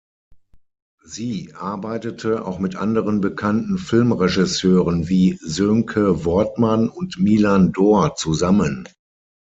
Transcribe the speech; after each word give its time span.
Sie 1.05 1.53
arbeitete 1.53 2.43
auch 2.47 2.57
mit 2.57 2.75
anderen 2.75 3.21
bekannten 3.21 3.77
Filmregisseuren 3.77 5.07
wie 5.09 5.37
Sönke 5.43 6.25
Wortmann 6.25 6.89
und 6.89 7.19
Milan 7.19 7.71
Dor 7.71 8.15
zusammen. 8.15 8.87